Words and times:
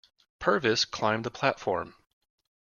Purvis 0.39 0.83
climbed 0.83 1.23
the 1.25 1.29
platform. 1.29 1.93